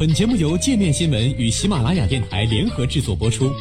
[0.00, 3.52] 本节目由界面新闻与喜马拉雅电台联合制作播出。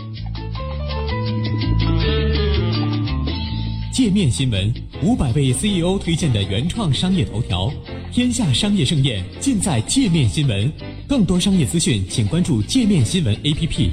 [3.92, 4.74] 界面新闻
[5.04, 7.70] 五百位 CEO 推荐的原创商业头条，
[8.14, 10.72] 天下商业盛宴尽在界面新闻。
[11.10, 13.90] 更多商业资讯，请关注界面新闻 APP。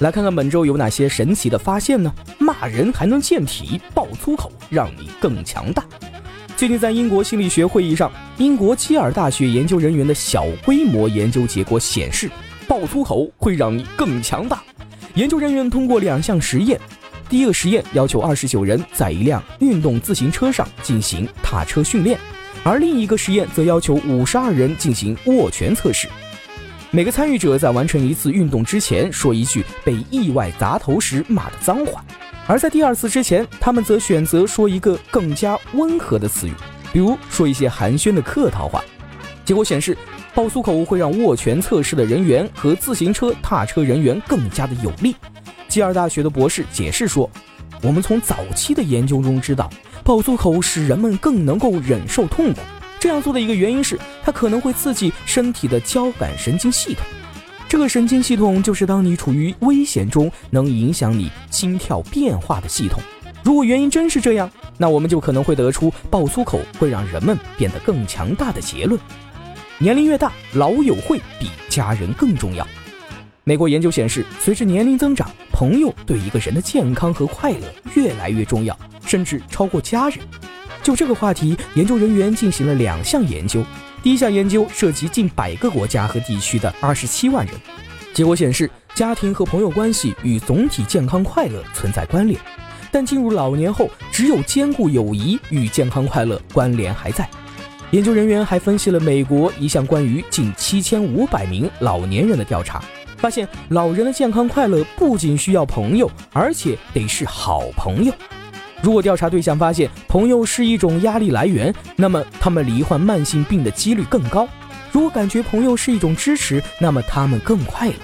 [0.00, 2.10] 来看看本周有哪些神奇的发现呢？
[2.38, 5.84] 骂人还能健体，爆粗口让你更强大。
[6.58, 12.28] 最近在英国心理学会议上，英国基尔大学研究人员的小规模研究结果显示，
[12.66, 14.60] 爆粗口会让你更强大。
[15.14, 16.76] 研究人员通过两项实验，
[17.28, 22.18] 第一个实验要求二十九人在一辆运动自行车上进行踏车训练，
[22.64, 26.08] 而另一个实验则要求五十二人进行握拳测试。
[26.90, 32.04] 每个参与者在完成一次运动之前说一句被意外砸头时骂的脏话。
[32.48, 36.52] 而在第二次之前，他们则选择说一个更加温和的词语，
[36.90, 38.82] 比如说一些寒暄的客套话。
[39.44, 39.94] 结果显示，
[40.34, 45.14] 爆粗口会让握拳测试的人员和自行车踏车人员更加的有力。
[45.68, 47.30] 基尔大学的博士解释说
[47.84, 49.68] ：“我们从早期的研究中知道，
[50.02, 52.60] 爆粗口使人们更能够忍受痛苦。
[52.98, 57.04] 这样做的一个原因是，它可能会刺激身体的交感神经系统。”
[57.68, 62.98] 这个神经系统就是当你处于危险中能影响你心跳变化的系统。
[63.44, 68.98] 如果原因真是这样，那我们就可能会得出爆粗口会让人们变得更强大的结论。
[69.76, 72.66] 年龄越大，老友会比家人更重要。
[73.44, 77.60] 美国研究显示，随着年龄增长，朋友对一个人的健康和快乐
[77.94, 78.76] 越来越重要，
[79.06, 80.18] 甚至超过家人。
[80.82, 83.62] 就这个话题，研究人员进行了两项研究。
[84.08, 87.54] 一项研究涉及近百个国家和地区的二十七万人，
[88.14, 92.40] 结果显示，家庭和朋友关系与总体健康快乐存在关联。
[92.90, 97.28] 但进入老年后，只有兼顾友谊与健康快乐关联还在。
[97.90, 102.82] 研究人员还分析了美国一项关于近七千五百名老年人的调查，
[103.18, 108.12] 发现老人的健康快乐不仅需要朋友，而且得是好朋友。
[108.80, 114.46] 如果调查对象发现朋友是一种压力来源，那么他们罹患慢性病的几率更高；
[114.92, 117.94] 如果感觉朋友是一种支持，那么他们更快乐。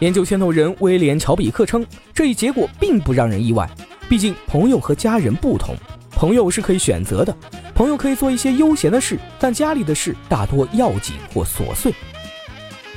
[0.00, 3.68] 研究牵头人威廉·乔比克称，这一结果并不让人意外，
[4.08, 5.74] 毕竟朋友和家人不同，
[6.10, 7.34] 朋友是可以选择的，
[7.74, 11.94] 朋友可以做一些悠闲的事，但家里的事大多要紧或琐碎。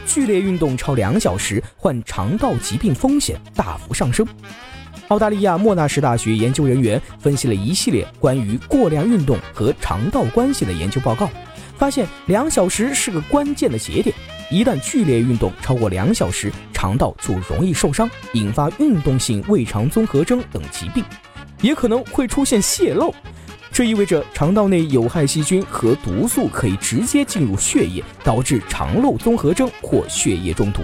[0.06, 4.28] 剧烈运动超两小时，患肠道疾病风险大幅上升。
[5.10, 11.30] 澳大利亚莫纳什大学研究人员分析了一系列关于过量运动和肠道关系的研究报告，
[11.78, 14.14] 发现两小时是个关键的节点。
[14.50, 21.04] 一旦剧烈运动超过两小时，肠道就容易受伤，引发运动性胃肠综合征等疾病，
[21.62, 23.14] 也可能会出现泄漏。
[23.72, 30.82] 这意味着肠道内有害细菌和毒素可以直接进入血液，导致肠漏综合征或血液中毒。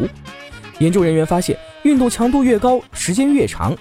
[0.79, 3.75] 研究人员发现，运动强度越高，时间越长。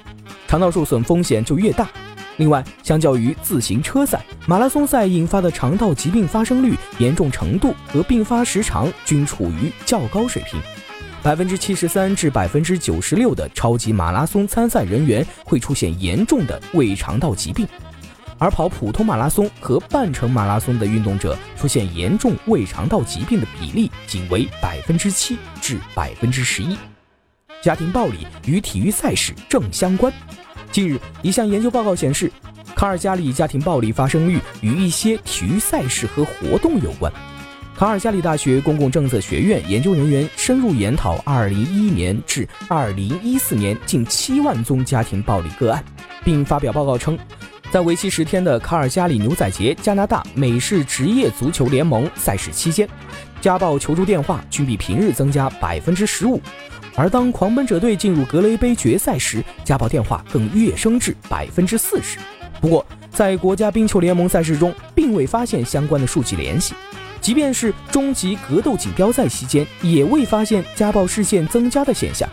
[0.53, 1.89] 肠道受损风险就越大。
[2.37, 10.61] 另外，相较于自行车赛，马拉松赛引发的肠道疾病发生率、严重程度和并发时长均处于较高水平。
[11.23, 17.67] 百分之七十三至百分之九十六的超级马拉松参赛人员会出现严重的胃肠道疾病，
[18.37, 26.77] 而跑普通马拉松和半程马拉松的运动者出现严重胃肠道疾病的比例仅为百分之七至百分之十一。
[27.63, 30.13] 家庭暴力与体育赛事正相关。
[30.73, 32.31] 近日，一项研究报告显示，
[32.75, 37.13] 卡尔加里家庭暴力发生率与一些体育赛事和活动有关。
[37.77, 45.85] 卡尔加里大学公共政策学院研究人员深入研讨2011年至2014年近7万宗家庭暴力个案，
[46.25, 47.17] 并发表报告称，
[47.71, 52.89] 在为期十天的卡尔加里牛仔节加拿大美式职业足球联盟赛事期间，
[53.41, 56.41] 家暴求助电话均比平日增加百分之十五。
[56.95, 62.19] 而当狂奔者队进入格雷杯决赛时，家暴电话更跃升至百分之四十。
[62.61, 66.75] 不过，在国家冰球联盟赛事中，并未发现相关的数据联系。
[67.21, 72.29] 即便是终极格斗锦标赛期间，也未发现家暴事件增加的现象，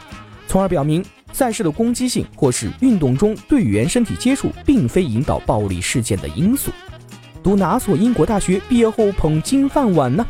[0.47, 6.71] 从而表明赛事的攻击性或是运动中队员身体接触，并非引导暴力事件的因素。
[7.41, 10.25] 读哪所英国大学毕业后捧金饭碗呢？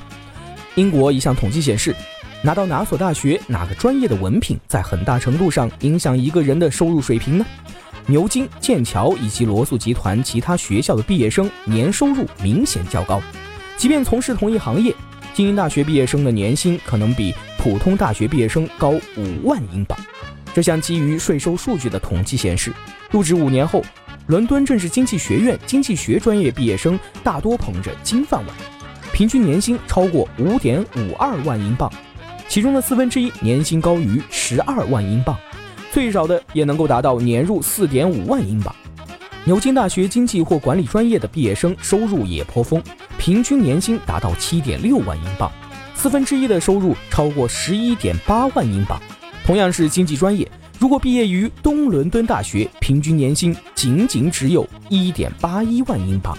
[0.76, 1.96] 英国一项统计显示。
[2.42, 7.46] 拿到哪所大学、哪个专业的文凭，在很大程度上影响一个人的收入水平呢？
[8.06, 13.22] 牛津、剑桥以及罗素集团其他学校的毕业生年收入明显较高，
[13.78, 14.96] 即便从事同一行业，
[15.34, 20.00] 精英大学毕业生的年薪可能比普通大学毕业生高五万英镑。
[20.54, 22.74] 这项基于税收数据的统计显示，
[23.12, 23.84] 入职五年后，
[24.28, 28.56] 伦敦政治经济学院经济学专业毕业生大多捧着金饭碗。
[29.14, 31.92] 平均年薪超过五点五二万英镑，
[32.50, 35.38] 其中的四分之一年薪高于十二万英镑，
[35.92, 38.76] 最少的也能够达到年入四点五万英镑。
[39.46, 42.82] 牛津大学经济或管理专业的毕业生收入也颇丰，
[43.20, 45.52] 平均年薪达到七点六万英镑，
[45.94, 49.00] 四分之一的收入超过十一点八万英镑。
[49.46, 50.50] 同样是经济专业，
[50.80, 56.36] 如果毕业于东伦敦大学，平均年薪仅仅只有一点八一万英镑。